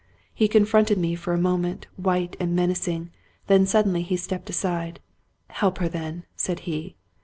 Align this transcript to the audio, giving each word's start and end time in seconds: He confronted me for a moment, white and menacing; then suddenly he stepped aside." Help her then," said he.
He 0.33 0.47
confronted 0.47 0.97
me 0.97 1.13
for 1.13 1.31
a 1.31 1.37
moment, 1.37 1.85
white 1.95 2.35
and 2.39 2.55
menacing; 2.55 3.11
then 3.45 3.67
suddenly 3.67 4.01
he 4.01 4.17
stepped 4.17 4.49
aside." 4.49 4.99
Help 5.49 5.77
her 5.77 5.87
then," 5.89 6.25
said 6.35 6.61
he. 6.61 6.95